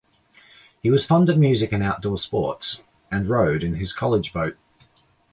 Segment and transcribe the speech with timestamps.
[0.81, 4.57] He was fond of music and outdoor sports, and rowed in his college boat.